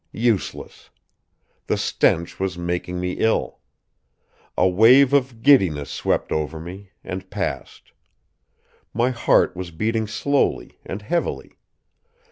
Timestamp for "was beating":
9.55-10.07